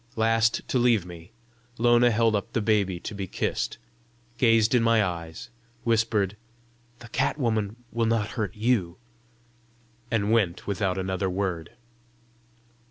[0.15, 1.31] Last to leave me,
[1.77, 3.77] Lona held up the baby to be kissed,
[4.39, 5.51] gazed in my eyes,
[5.83, 6.35] whispered,
[6.97, 8.97] "The Cat woman will not hurt YOU,"
[10.09, 11.73] and went without another word.